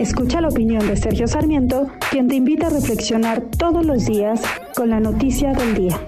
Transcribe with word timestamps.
Escucha 0.00 0.40
la 0.40 0.48
opinión 0.48 0.88
de 0.88 0.96
Sergio 0.96 1.28
Sarmiento, 1.28 1.92
quien 2.10 2.26
te 2.26 2.34
invita 2.34 2.68
a 2.68 2.70
reflexionar 2.70 3.42
todos 3.58 3.84
los 3.84 4.06
días 4.06 4.40
con 4.74 4.88
la 4.88 4.98
noticia 4.98 5.52
del 5.52 5.74
día. 5.74 6.00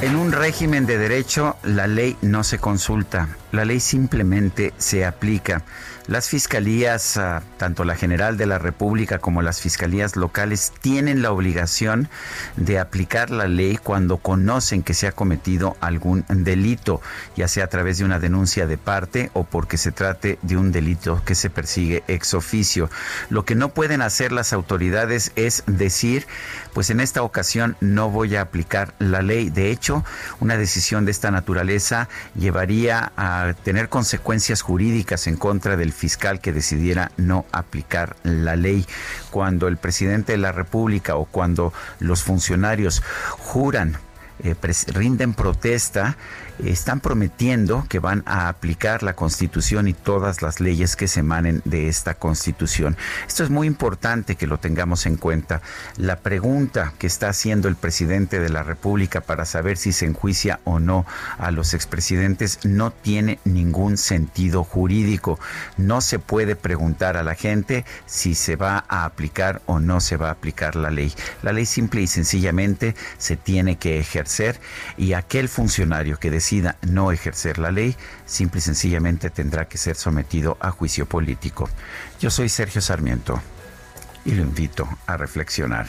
En 0.00 0.16
un 0.16 0.32
régimen 0.32 0.86
de 0.86 0.96
derecho, 0.96 1.56
la 1.62 1.86
ley 1.86 2.16
no 2.22 2.42
se 2.42 2.58
consulta, 2.58 3.28
la 3.52 3.64
ley 3.64 3.80
simplemente 3.80 4.72
se 4.78 5.04
aplica. 5.04 5.62
Las 6.10 6.28
fiscalías, 6.28 7.16
ah, 7.18 7.40
tanto 7.56 7.84
la 7.84 7.94
General 7.94 8.36
de 8.36 8.46
la 8.46 8.58
República 8.58 9.18
como 9.18 9.42
las 9.42 9.60
fiscalías 9.60 10.16
locales, 10.16 10.72
tienen 10.80 11.22
la 11.22 11.30
obligación 11.30 12.08
de 12.56 12.80
aplicar 12.80 13.30
la 13.30 13.46
ley 13.46 13.76
cuando 13.76 14.16
conocen 14.16 14.82
que 14.82 14.92
se 14.92 15.06
ha 15.06 15.12
cometido 15.12 15.76
algún 15.80 16.24
delito, 16.28 17.00
ya 17.36 17.46
sea 17.46 17.64
a 17.64 17.68
través 17.68 17.98
de 17.98 18.04
una 18.04 18.18
denuncia 18.18 18.66
de 18.66 18.76
parte 18.76 19.30
o 19.34 19.44
porque 19.44 19.76
se 19.76 19.92
trate 19.92 20.40
de 20.42 20.56
un 20.56 20.72
delito 20.72 21.22
que 21.24 21.36
se 21.36 21.48
persigue 21.48 22.02
ex 22.08 22.34
oficio. 22.34 22.90
Lo 23.28 23.44
que 23.44 23.54
no 23.54 23.68
pueden 23.68 24.02
hacer 24.02 24.32
las 24.32 24.52
autoridades 24.52 25.30
es 25.36 25.62
decir, 25.68 26.26
pues 26.74 26.90
en 26.90 26.98
esta 26.98 27.22
ocasión 27.22 27.76
no 27.80 28.10
voy 28.10 28.34
a 28.34 28.40
aplicar 28.40 28.94
la 28.98 29.22
ley. 29.22 29.50
De 29.50 29.70
hecho, 29.70 30.04
una 30.40 30.56
decisión 30.56 31.04
de 31.04 31.12
esta 31.12 31.30
naturaleza 31.30 32.08
llevaría 32.34 33.12
a 33.16 33.39
tener 33.54 33.88
consecuencias 33.88 34.62
jurídicas 34.62 35.26
en 35.26 35.36
contra 35.36 35.76
del 35.76 35.92
fiscal 35.92 36.40
que 36.40 36.52
decidiera 36.52 37.12
no 37.16 37.44
aplicar 37.52 38.16
la 38.22 38.56
ley. 38.56 38.86
Cuando 39.30 39.68
el 39.68 39.76
presidente 39.76 40.32
de 40.32 40.38
la 40.38 40.52
República 40.52 41.16
o 41.16 41.24
cuando 41.24 41.72
los 41.98 42.22
funcionarios 42.22 43.02
juran 43.38 43.98
eh, 44.42 44.54
rinden 44.88 45.34
protesta, 45.34 46.16
están 46.64 47.00
prometiendo 47.00 47.86
que 47.88 47.98
van 47.98 48.22
a 48.26 48.48
aplicar 48.48 49.02
la 49.02 49.14
Constitución 49.14 49.88
y 49.88 49.92
todas 49.92 50.42
las 50.42 50.60
leyes 50.60 50.96
que 50.96 51.08
se 51.08 51.20
emanen 51.20 51.62
de 51.64 51.88
esta 51.88 52.14
Constitución. 52.14 52.96
Esto 53.26 53.44
es 53.44 53.50
muy 53.50 53.66
importante 53.66 54.36
que 54.36 54.46
lo 54.46 54.58
tengamos 54.58 55.06
en 55.06 55.16
cuenta. 55.16 55.62
La 55.96 56.16
pregunta 56.16 56.92
que 56.98 57.06
está 57.06 57.28
haciendo 57.28 57.68
el 57.68 57.76
presidente 57.76 58.40
de 58.40 58.48
la 58.48 58.62
República 58.62 59.20
para 59.20 59.44
saber 59.44 59.76
si 59.76 59.92
se 59.92 60.06
enjuicia 60.06 60.60
o 60.64 60.80
no 60.80 61.06
a 61.38 61.50
los 61.50 61.74
expresidentes 61.74 62.60
no 62.64 62.90
tiene 62.90 63.38
ningún 63.44 63.96
sentido 63.96 64.64
jurídico. 64.64 65.38
No 65.76 66.00
se 66.00 66.18
puede 66.18 66.56
preguntar 66.56 67.16
a 67.16 67.22
la 67.22 67.34
gente 67.34 67.84
si 68.06 68.34
se 68.34 68.56
va 68.56 68.84
a 68.88 69.04
aplicar 69.04 69.62
o 69.66 69.80
no 69.80 70.00
se 70.00 70.16
va 70.16 70.28
a 70.28 70.32
aplicar 70.32 70.76
la 70.76 70.90
ley. 70.90 71.12
La 71.42 71.52
ley 71.52 71.66
simple 71.66 72.02
y 72.02 72.06
sencillamente 72.06 72.94
se 73.18 73.36
tiene 73.36 73.76
que 73.76 73.98
ejercer 73.98 74.29
y 74.96 75.12
aquel 75.14 75.48
funcionario 75.48 76.18
que 76.18 76.30
decide 76.30 76.74
no 76.82 77.12
ejercer 77.12 77.58
la 77.58 77.70
ley, 77.70 77.96
simple 78.26 78.58
y 78.58 78.62
sencillamente 78.62 79.30
tendrá 79.30 79.66
que 79.66 79.78
ser 79.78 79.96
sometido 79.96 80.56
a 80.60 80.70
juicio 80.70 81.06
político. 81.06 81.68
Yo 82.20 82.30
soy 82.30 82.48
Sergio 82.48 82.80
Sarmiento 82.80 83.40
y 84.24 84.32
lo 84.32 84.42
invito 84.42 84.88
a 85.06 85.16
reflexionar. 85.16 85.88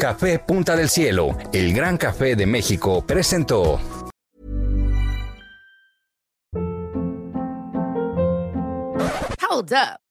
Café 0.00 0.38
Punta 0.38 0.76
del 0.76 0.90
Cielo, 0.90 1.36
el 1.52 1.72
gran 1.72 1.96
café 1.96 2.36
de 2.36 2.46
México, 2.46 3.06
presentó. 3.06 3.80
Hold 9.40 9.72
up. 9.72 10.03